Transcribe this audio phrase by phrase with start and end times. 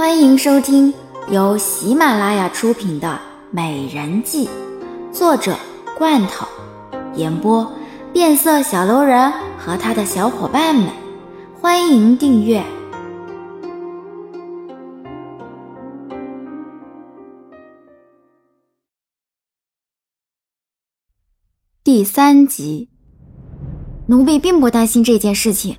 [0.00, 0.94] 欢迎收听
[1.30, 3.08] 由喜马拉雅出品的
[3.50, 4.48] 《美人计》，
[5.12, 5.54] 作者
[5.98, 6.46] 罐头，
[7.16, 7.70] 演播
[8.10, 10.88] 变色小楼人和他的小伙伴们。
[11.60, 12.64] 欢迎订阅
[21.84, 22.88] 第三集。
[24.06, 25.76] 奴婢并不担心这件事情，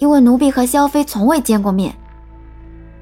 [0.00, 1.98] 因为奴婢和萧妃从未见过面，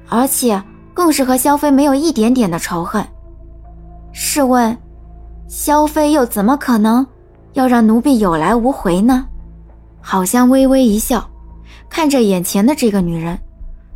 [0.09, 0.61] 而且
[0.93, 3.05] 更是和萧飞没有一点点的仇恨。
[4.11, 4.77] 试问，
[5.47, 7.05] 萧飞又怎么可能
[7.53, 9.27] 要让奴婢有来无回呢？
[10.01, 11.29] 好像微微一笑，
[11.89, 13.37] 看着眼前的这个女人，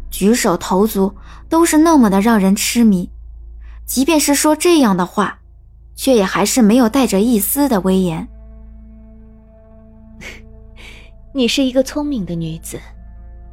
[0.09, 1.13] 举手投足
[1.47, 3.09] 都是那么的让人痴迷，
[3.85, 5.39] 即便是说这样的话，
[5.95, 8.27] 却也还是没有带着一丝的威严。
[11.33, 12.79] 你是一个聪明的女子，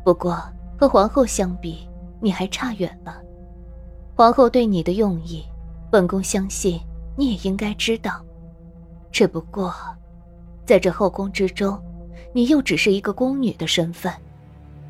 [0.05, 0.37] 不过
[0.77, 1.88] 和皇后相比，
[2.21, 3.17] 你还差远了。
[4.15, 5.45] 皇后对你的用意，
[5.91, 6.81] 本宫相信
[7.17, 8.21] 你也应该知道。
[9.11, 9.73] 只不过，
[10.67, 11.81] 在这后宫之中，
[12.33, 14.13] 你又只是一个宫女的身份，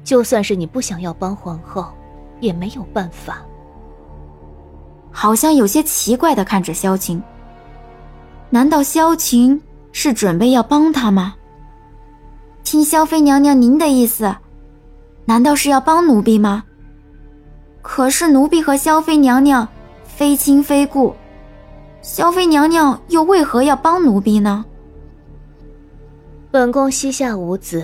[0.03, 1.87] 就算是你不想要帮皇后，
[2.41, 3.43] 也没有办法。
[5.11, 7.23] 好像有些奇怪的看着萧晴，
[8.51, 9.61] 难道萧晴
[9.93, 11.35] 是准备要帮他吗？
[12.65, 14.35] 听萧妃娘娘您的意思，
[15.25, 16.65] 难道是要帮奴婢吗？
[17.91, 19.67] 可是奴婢和萧妃娘娘
[20.05, 21.17] 非亲非故，
[22.03, 24.63] 萧妃娘娘又为何要帮奴婢呢？
[26.51, 27.83] 本宫膝下无子，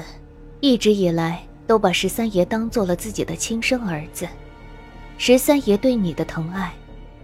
[0.61, 4.29] 一直以来都把十三爷当做了自己的亲生儿子。
[5.17, 6.71] 十三爷对你的疼爱，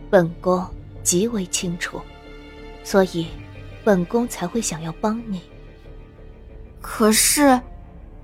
[0.09, 0.67] 本宫
[1.03, 2.01] 极为清楚，
[2.83, 3.27] 所以
[3.85, 5.43] 本宫才会想要帮你。
[6.81, 7.61] 可是，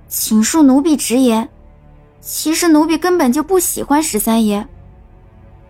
[0.09, 1.47] 请恕奴婢直言，
[2.27, 4.67] 其实奴婢根本就不喜欢十三爷。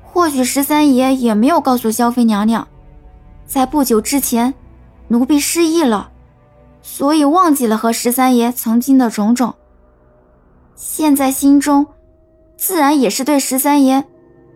[0.02, 2.66] 或许十三爷也没有告诉萧妃娘娘，
[3.44, 4.54] 在不久之前，
[5.08, 6.10] 奴婢失忆了，
[6.80, 9.54] 所以忘记了和十三爷曾经的种种。
[10.74, 11.86] 现在心中，
[12.56, 14.02] 自然也是对十三爷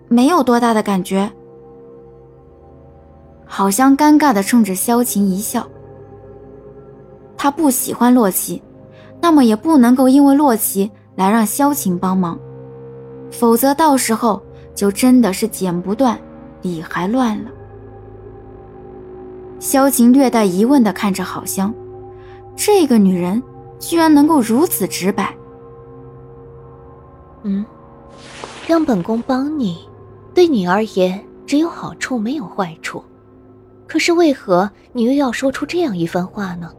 [0.08, 1.30] 没有多大的感觉。
[3.44, 5.68] 好像尴尬的冲着萧晴一笑。
[7.36, 8.62] 他不喜欢洛奇，
[9.20, 12.38] 那么也不能够因为洛奇来让萧晴帮忙，
[13.30, 14.42] 否则到时候
[14.74, 16.18] 就真的是剪不断，
[16.62, 17.50] 理还乱了。
[19.58, 21.74] 萧晴略带疑问的看着郝香，
[22.56, 23.42] 这个女人
[23.78, 25.34] 居然能够如此直白。
[27.42, 27.64] 嗯，
[28.66, 29.86] 让本宫帮你，
[30.34, 33.02] 对你而言只有好处没有坏处，
[33.86, 36.70] 可是为何你又要说出这样一番话呢？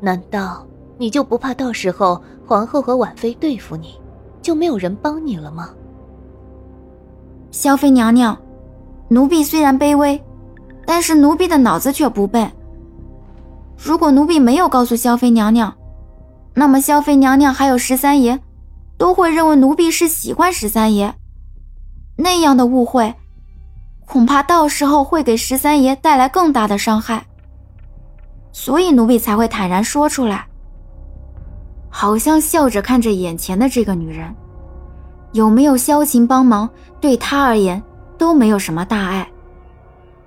[0.00, 0.66] 难道
[0.96, 3.98] 你就不怕到时候皇后和婉妃对付你，
[4.40, 5.70] 就没有人帮你了吗？
[7.50, 8.36] 萧妃娘娘，
[9.08, 10.22] 奴婢虽然卑微，
[10.86, 12.50] 但是奴婢的脑子却不笨。
[13.76, 15.74] 如果奴婢没有告诉萧妃娘娘，
[16.54, 18.40] 那么萧妃娘娘还有十三爷，
[18.96, 21.14] 都会认为奴婢是喜欢十三爷。
[22.16, 23.14] 那样的误会，
[24.06, 27.26] 恐怕到时候会给十三爷带来更大的伤害。
[28.52, 30.46] 所以奴婢才会坦然说出来，
[31.96, 34.34] 好像笑着看着眼前的这个女人，
[35.30, 36.68] 有没有萧晴帮忙，
[37.00, 37.80] 对她而言
[38.18, 39.30] 都没有什么大碍。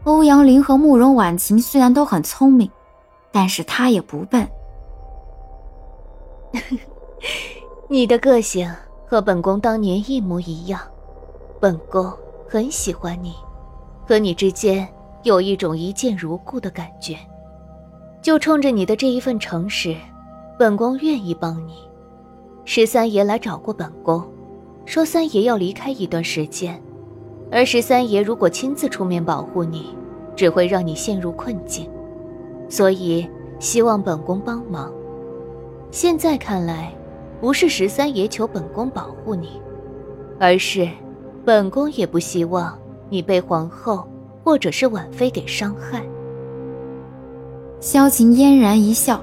[0.05, 2.71] 欧阳林和慕容婉晴虽然都很聪明，
[3.33, 4.47] 但是他也不笨。
[7.89, 8.73] 你的个性
[9.05, 10.79] 和本宫当年一模一样，
[11.59, 12.09] 本宫
[12.47, 13.35] 很喜欢你，
[14.07, 14.87] 和你之间
[15.23, 17.17] 有一种一见如故的感觉。
[18.21, 19.93] 就冲着你的这一份诚实，
[20.59, 21.75] 本宫愿意帮你。
[22.65, 24.23] 十三爷来找过本宫，
[24.85, 26.81] 说三爷要离开一段时间，
[27.51, 29.95] 而十三爷如果亲自出面保护你，
[30.35, 31.87] 只会让你陷入困境，
[32.67, 33.29] 所以
[33.59, 34.91] 希望本宫帮忙。
[35.91, 36.91] 现在看来，
[37.39, 39.61] 不是十三爷求本宫保护你，
[40.39, 40.89] 而是
[41.45, 42.75] 本宫也不希望
[43.09, 44.07] 你被皇后
[44.43, 46.03] 或者是婉妃给伤害。
[47.79, 49.21] 萧晴嫣然一笑，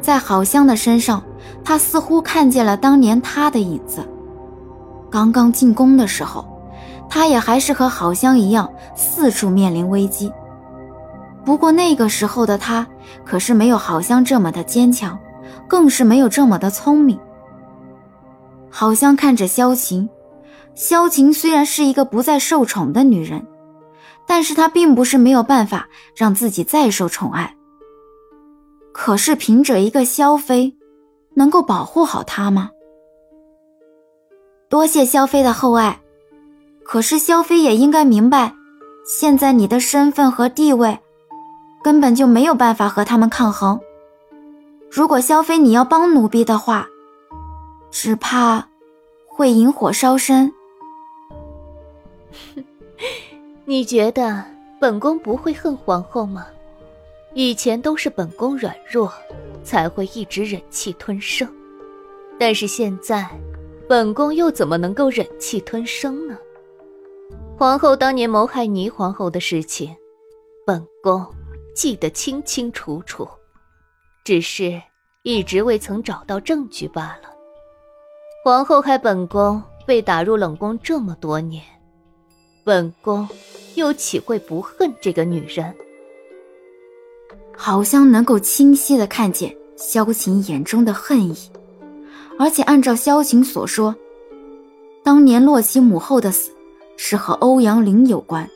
[0.00, 1.22] 在郝香的身上，
[1.64, 4.06] 他似乎看见了当年他的影子。
[5.10, 6.46] 刚刚进宫的时候，
[7.08, 10.32] 他也还是和郝香一样，四处面临危机。
[11.44, 12.86] 不过那个时候的他，
[13.24, 15.18] 可是没有郝香这么的坚强，
[15.66, 17.18] 更是没有这么的聪明。
[18.70, 20.08] 郝香看着萧晴，
[20.74, 23.46] 萧晴虽然是一个不再受宠的女人，
[24.26, 27.54] 但是她并不是没有办法让自己再受宠爱。
[29.00, 30.74] 可是凭着一个萧妃，
[31.34, 32.72] 能够保护好她吗？
[34.68, 36.00] 多谢萧妃的厚爱，
[36.82, 38.52] 可是萧妃也应该明白，
[39.06, 40.98] 现在你的身份和地位，
[41.80, 43.78] 根本就没有办法和他们抗衡。
[44.90, 46.84] 如果萧妃你要帮奴婢的话，
[47.92, 48.66] 只怕
[49.28, 50.52] 会引火烧身。
[53.64, 54.44] 你觉得
[54.80, 56.44] 本宫不会恨皇后吗？
[57.34, 59.12] 以前都是本宫软弱，
[59.62, 61.48] 才会一直忍气吞声。
[62.38, 63.28] 但是现在，
[63.88, 66.36] 本宫又怎么能够忍气吞声呢？
[67.56, 69.94] 皇后当年谋害霓皇后的事情，
[70.64, 71.26] 本宫
[71.74, 73.28] 记得清清楚楚，
[74.24, 74.80] 只是
[75.22, 77.30] 一直未曾找到证据罢了。
[78.44, 81.62] 皇后害本宫被打入冷宫这么多年，
[82.64, 83.28] 本宫
[83.74, 85.74] 又岂会不恨这个女人？
[87.60, 91.36] 好像能够清晰的看见萧晴眼中的恨意，
[92.38, 93.92] 而且按照萧晴所说，
[95.02, 96.52] 当年洛奇母后的死
[96.96, 98.48] 是和欧阳林有关，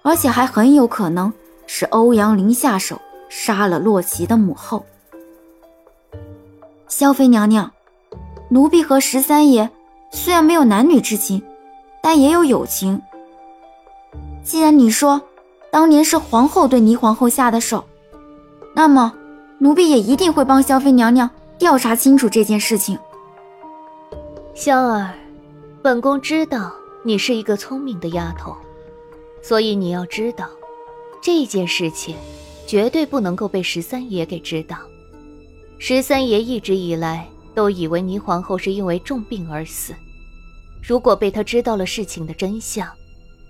[0.00, 1.30] 而且还很有可能
[1.66, 2.98] 是欧阳林下手
[3.28, 4.86] 杀了洛奇的母后。
[6.88, 7.70] 萧妃娘娘，
[8.48, 9.68] 奴婢和十三爷
[10.10, 11.42] 虽然没有男女之情，
[12.02, 13.00] 但也有友情。
[14.42, 15.20] 既然你说
[15.70, 17.84] 当年是皇后对霓皇后下的手，
[18.72, 19.12] 那么，
[19.58, 21.28] 奴婢也一定会帮萧妃娘娘
[21.58, 22.98] 调查清楚这件事情。
[24.54, 25.12] 萧儿，
[25.82, 26.72] 本宫知道
[27.04, 28.56] 你是一个聪明的丫头，
[29.42, 30.48] 所以你要知道，
[31.20, 32.14] 这件事情
[32.66, 34.78] 绝对不能够被十三爷给知道。
[35.78, 39.94] 十三爷一直以来都以为霓皇后是因为重病而死，
[40.82, 42.88] 如果被他知道了事情的真相，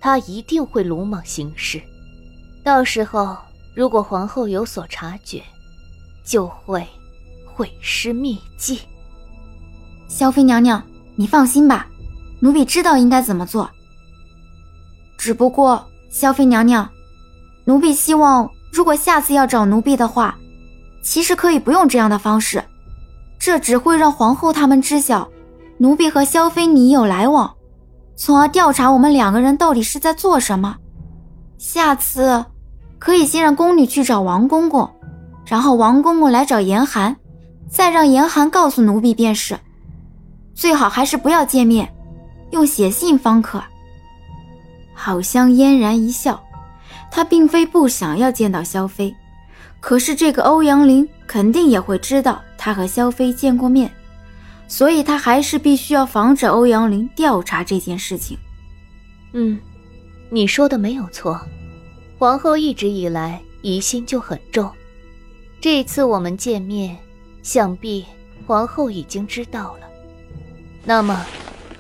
[0.01, 1.81] 他一定会鲁莽行事，
[2.65, 3.37] 到时候。
[3.81, 5.43] 如果皇后有所察觉，
[6.23, 6.87] 就会
[7.47, 8.79] 毁尸灭迹。
[10.07, 10.85] 萧妃娘娘，
[11.17, 11.87] 你放心吧，
[12.41, 13.71] 奴婢知道应该怎么做。
[15.17, 16.87] 只不过，萧妃娘娘，
[17.65, 20.37] 奴婢希望，如果下次要找奴婢的话，
[21.03, 22.63] 其实可以不用这样的方式，
[23.39, 25.27] 这只会让皇后他们知晓，
[25.79, 27.51] 奴婢和萧妃你有来往，
[28.15, 30.77] 从而调查我们两个人到底是在做什么。
[31.57, 32.45] 下次。
[33.01, 34.89] 可以先让宫女去找王公公，
[35.47, 37.17] 然后王公公来找严寒，
[37.69, 39.59] 再让严寒告诉奴婢便是。
[40.55, 41.93] 最好还是不要见面，
[42.51, 43.61] 用写信方可。
[44.93, 46.39] 好香嫣然一笑，
[47.11, 49.15] 他并非不想要见到萧妃，
[49.81, 53.91] 可是这个欧阳林肯定也会知道他和萧妃见过面，
[54.69, 58.37] 所以他还是必须要防止欧阳林调查这件事情。
[59.33, 59.59] 嗯，
[60.29, 61.41] 你说的没有错。
[62.21, 64.71] 皇后一直以来疑心就很重，
[65.59, 66.95] 这次我们见面，
[67.43, 68.05] 想必
[68.47, 69.87] 皇后已经知道了。
[70.85, 71.25] 那么，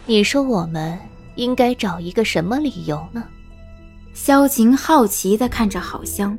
[0.06, 0.98] 你说我们
[1.34, 3.22] 应该找一个什么理由呢？
[4.14, 6.38] 萧晴好奇地看着好香，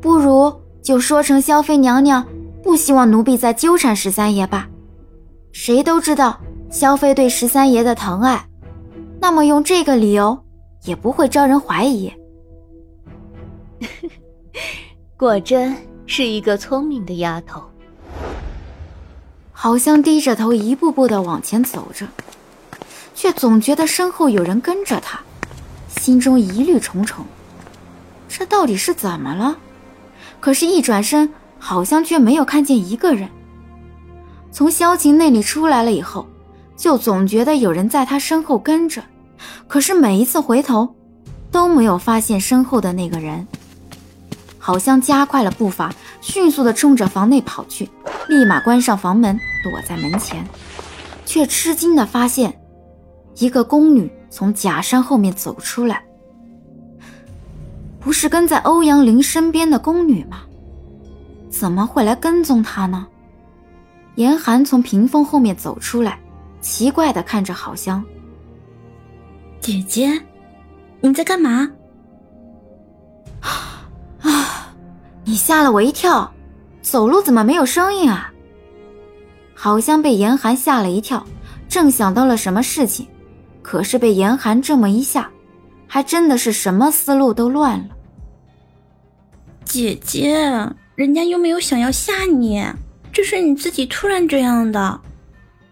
[0.00, 2.24] 不如就说成萧妃娘娘
[2.62, 4.68] 不希望奴婢再纠缠十三爷吧。
[5.50, 6.40] 谁都知道
[6.70, 8.48] 萧妃对十三爷的疼爱，
[9.20, 10.38] 那么用这个理由
[10.84, 12.12] 也不会招人怀疑。
[15.18, 15.74] 果真
[16.06, 17.62] 是一个聪明的丫头。
[19.50, 22.06] 好像低着头一步步的往前走着，
[23.14, 25.18] 却总觉得身后有人跟着他，
[25.88, 27.24] 心中疑虑重重。
[28.28, 29.56] 这到底是怎么了？
[30.38, 33.26] 可是，一转身，好像却没有看见一个人。
[34.52, 36.26] 从萧晴那里出来了以后，
[36.76, 39.02] 就总觉得有人在他身后跟着，
[39.66, 40.94] 可是每一次回头，
[41.50, 43.48] 都没有发现身后的那个人。
[44.66, 47.88] 好像加快了步伐，迅速地冲着房内跑去，
[48.28, 50.44] 立马关上房门，躲在门前，
[51.24, 52.52] 却吃惊地发现，
[53.36, 56.04] 一个宫女从假山后面走出来。
[58.00, 60.40] 不是跟在欧阳林身边的宫女吗？
[61.48, 63.06] 怎么会来跟踪他呢？
[64.16, 66.18] 严寒从屏风后面走出来，
[66.60, 68.04] 奇怪地看着郝香
[69.62, 70.20] ：“姐姐，
[71.00, 71.70] 你在干嘛？”
[75.36, 76.32] 你吓了我一跳，
[76.80, 78.32] 走路怎么没有声音啊？
[79.54, 81.22] 好像被严寒吓了一跳，
[81.68, 83.06] 正想到了什么事情，
[83.60, 85.30] 可是被严寒这么一吓，
[85.86, 87.88] 还真的是什么思路都乱了。
[89.62, 90.40] 姐姐，
[90.94, 92.64] 人家又没有想要吓你，
[93.12, 94.98] 这是你自己突然这样的，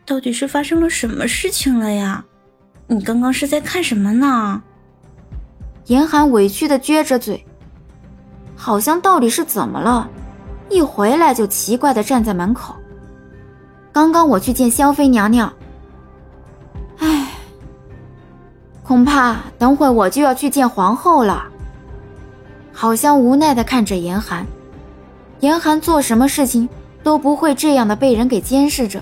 [0.04, 2.22] 到底是发生了什么事情了呀？
[2.86, 4.62] 你刚刚是在看什么呢？
[5.86, 7.42] 严寒委屈的撅着嘴。
[8.56, 10.08] 好像到底是怎么了？
[10.70, 12.74] 一回来就奇怪的站在门口。
[13.92, 15.52] 刚刚我去见萧妃娘娘，
[16.98, 17.28] 唉，
[18.82, 21.44] 恐怕等会我就要去见皇后了。
[22.72, 24.44] 好像无奈的看着严寒，
[25.40, 26.68] 严寒做什么事情
[27.02, 29.00] 都不会这样的被人给监视着，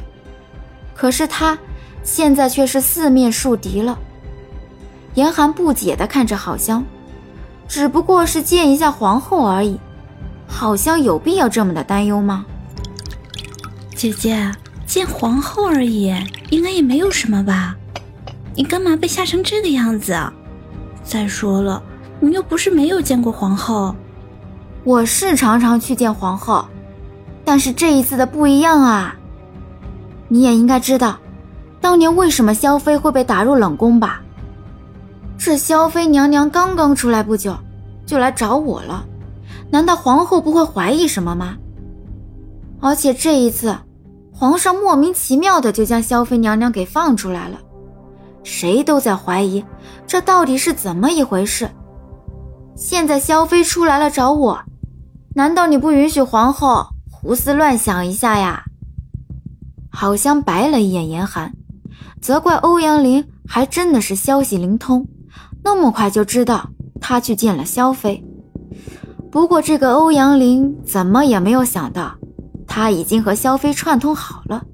[0.95, 1.59] 可是他
[2.03, 3.99] 现在却是四面树敌了。
[5.15, 6.85] 严寒不解的看着好香，
[7.73, 9.81] 只不过是见一下皇后而已，
[10.47, 12.45] 好像有必要这么的担忧吗？
[13.97, 14.53] 姐姐，
[14.85, 16.15] 见皇后而已，
[16.51, 17.75] 应该也没有什么吧？
[18.55, 20.15] 你干嘛被吓成这个样子？
[21.03, 21.83] 再说了，
[22.21, 23.97] 你又不是没有见过皇后。
[24.85, 26.67] 我是常常去见皇后，
[27.43, 29.17] 但是这一次的不一样啊。
[30.29, 31.19] 你也应该知道，
[31.81, 34.21] 当年为什么萧妃会被打入冷宫吧？
[35.45, 37.59] 这萧妃娘娘刚刚出来不久，
[38.07, 39.05] 就来找我了。
[39.73, 41.57] 难道皇后不会怀疑什么吗？
[42.81, 43.77] 而且这一次，
[44.33, 47.59] 皇上莫名其妙的就将萧妃娘娘给放出来了，
[48.45, 49.65] 谁都在怀疑
[50.07, 51.69] 这到底是怎么一回事。
[52.77, 54.63] 现在萧妃出来了找我，
[55.35, 58.63] 难道你不允许皇后胡思乱想一下呀？
[59.91, 61.53] 好像白了一眼严寒，
[62.21, 65.05] 责怪欧阳林还真的是消息灵通。
[65.65, 68.25] 那么快就知道他去见了萧妃，
[69.31, 72.15] 不过这个欧阳林怎么也没有想到，
[72.67, 74.65] 他已经和萧妃串通好了。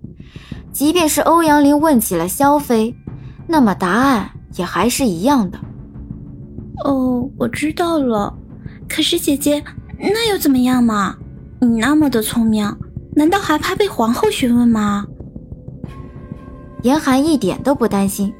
[0.72, 2.94] 即便是欧阳林问起了萧妃，
[3.46, 5.58] 那么答案也还是一样的。
[6.84, 8.32] 哦，我知道了。
[8.88, 9.62] 可是姐姐，
[9.98, 11.16] 那又怎么样嘛？
[11.60, 12.72] 你那么的聪明，
[13.16, 15.04] 难道还怕被皇后询问吗？
[16.82, 18.32] 严寒一点都不担心，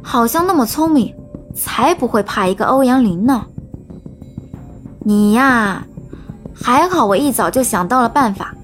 [0.00, 1.12] 好像那么聪明。
[1.54, 3.44] 才不会怕一个欧阳林呢！
[5.04, 5.84] 你呀，
[6.54, 8.54] 还好我一早就想到了办法，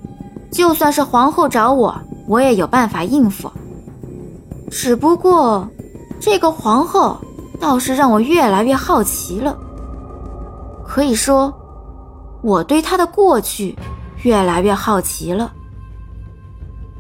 [0.51, 1.95] 就算是皇后找我，
[2.27, 3.51] 我也有办法应付。
[4.71, 5.69] 只不过，
[6.21, 7.17] 这个皇后
[7.59, 9.59] 倒是让我越来越好奇了。
[10.87, 11.53] 可以说，
[12.43, 13.77] 我对她的过去
[14.23, 15.53] 越来越好奇了。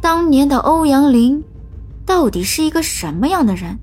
[0.00, 1.42] 当年的欧阳林，
[2.07, 3.78] 到底是一个什么样的人？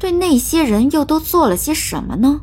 [0.00, 2.40] 对那些人又都做了些什么呢？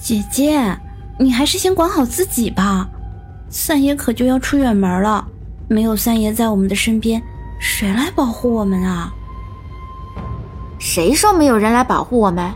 [0.00, 0.78] 姐姐，
[1.18, 2.88] 你还是先管好自己吧。
[3.50, 5.26] 三爷可就要出远门了，
[5.66, 7.20] 没有三爷在我们的身边，
[7.58, 9.12] 谁来保护我们啊？
[10.78, 12.54] 谁说没有人来保护我们？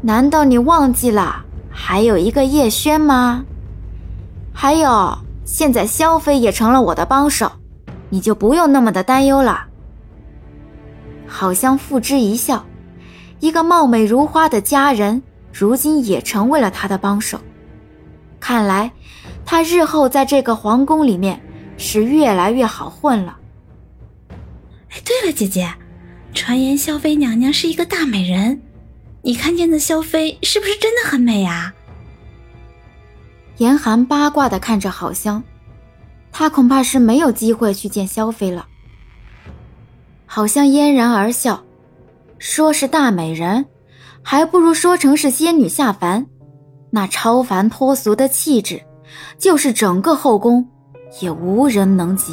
[0.00, 3.44] 难道你忘记了还有一个叶轩吗？
[4.54, 7.52] 还有，现在萧飞也成了我的帮手，
[8.08, 9.66] 你就不用那么的担忧了。
[11.30, 12.66] 好像付之一笑，
[13.38, 15.22] 一个貌美如花的佳人，
[15.52, 17.40] 如今也成为了他的帮手。
[18.40, 18.90] 看来，
[19.46, 21.40] 他日后在这个皇宫里面
[21.78, 23.38] 是越来越好混了。
[24.90, 25.72] 哎，对了，姐姐，
[26.34, 28.60] 传言萧妃娘娘是一个大美人，
[29.22, 31.72] 你看见的萧妃是不是真的很美啊？
[33.58, 35.42] 严寒八卦的看着郝香，
[36.32, 38.66] 他恐怕是没有机会去见萧妃了。
[40.32, 41.60] 好像嫣然而笑，
[42.38, 43.66] 说是大美人，
[44.22, 46.24] 还不如说成是仙女下凡。
[46.92, 48.80] 那超凡脱俗的气质，
[49.38, 50.64] 就是整个后宫
[51.20, 52.32] 也无人能及。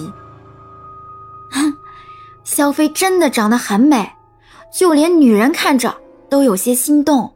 [1.50, 1.74] 哼，
[2.46, 4.08] 萧妃真的长得很美，
[4.72, 5.98] 就连女人看着
[6.30, 7.34] 都有些心动。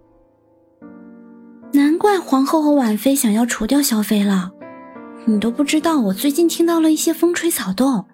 [1.73, 4.51] 难怪皇后和婉妃想要除掉萧妃了。
[5.25, 8.05] 你都不知道，我最近听到了一些风吹草动，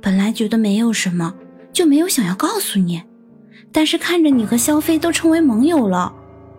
[0.00, 1.34] 本来觉得没有什么。
[1.78, 3.00] 就没有想要告诉你，
[3.70, 6.12] 但是看着你和萧妃都成为盟友了，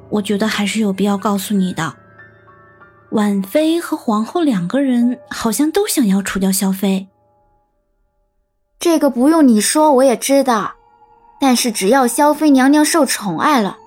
[0.09, 1.93] 我觉得还是有必要告诉你的。
[3.09, 7.09] 婉妃和皇后两个人好像都想要除掉萧妃，
[8.79, 10.71] 这个不用你说我也知道。
[11.37, 13.77] 但是只要萧妃娘娘受宠爱了，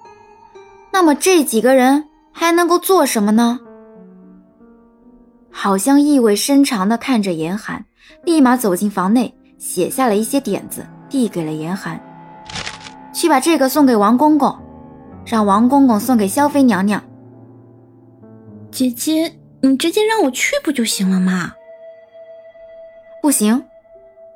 [0.93, 3.59] 那么这几个人还能够做什么呢？
[5.51, 7.83] 好像意味深长的看着严寒，
[8.23, 10.87] 立马走进房内，写下了一些点子。
[11.13, 12.01] 递给了严寒，
[13.13, 14.57] 去把这个送给王公公，
[15.27, 17.05] 让王公公送给萧妃娘娘。
[18.71, 21.53] 姐姐，你直接让我去不就行了吗？
[23.21, 23.63] 不行，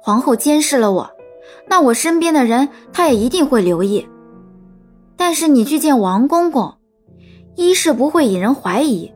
[0.02, 1.10] 皇后监视了我，
[1.66, 4.06] 那我身边的人她也一定会留意。
[5.16, 6.74] 但是你去见王公公，
[7.54, 9.10] 一是不会引人怀疑，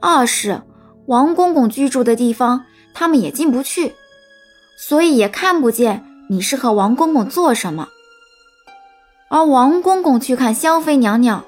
[0.00, 0.60] 二是
[1.06, 3.94] 王公公居住的地方他们也进不去，
[4.76, 6.04] 所以也看不见。
[6.32, 7.88] 你是和王公公做什么？
[9.28, 11.44] 而王公公去看萧妃娘娘，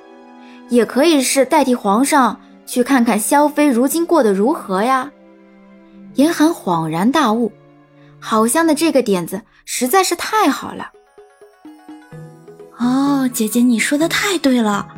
[0.71, 5.12] 也可以是代替皇上去看看萧妃如今过得如何呀。
[6.15, 7.53] 严寒恍然大悟，
[8.19, 10.91] 好香的这个点子实在是太好了。
[12.77, 14.89] 哦，姐姐，你说的太对了，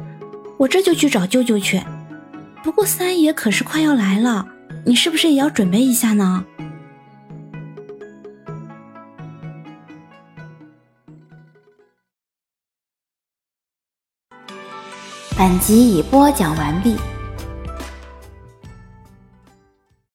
[0.57, 1.83] 我这就去找舅舅去。
[2.63, 4.47] 不过三爷可是快要来了，
[4.87, 6.43] 你是不是也要准备一下呢？
[15.37, 17.14] 本集已播讲完毕。